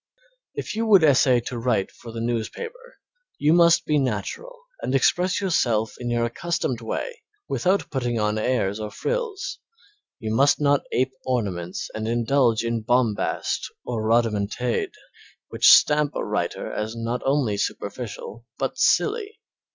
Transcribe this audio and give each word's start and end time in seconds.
If 0.55 0.75
you 0.75 0.87
would 0.87 1.03
essay 1.03 1.39
to 1.41 1.59
write 1.59 1.91
for 1.91 2.11
the 2.11 2.21
newspaper 2.21 2.97
you 3.37 3.53
must 3.53 3.85
be 3.85 3.99
natural 3.99 4.59
and 4.81 4.95
express 4.95 5.39
yourself 5.39 5.93
in 5.99 6.09
your 6.09 6.25
accustomed 6.25 6.81
way 6.81 7.21
without 7.47 7.91
putting 7.91 8.19
on 8.19 8.39
airs 8.39 8.79
or 8.79 8.89
frills; 8.89 9.59
you 10.17 10.33
must 10.33 10.59
not 10.59 10.81
ape 10.91 11.13
ornaments 11.23 11.87
and 11.93 12.07
indulge 12.07 12.63
in 12.63 12.81
bombast 12.81 13.71
or 13.85 14.01
rhodomontade 14.03 14.93
which 15.49 15.69
stamp 15.69 16.15
a 16.15 16.25
writer 16.25 16.71
as 16.71 16.95
not 16.95 17.21
only 17.23 17.55
superficial 17.55 18.47
but 18.57 18.79
silly. 18.79 19.39